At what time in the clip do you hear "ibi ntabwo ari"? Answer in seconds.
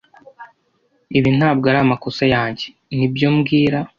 1.17-1.79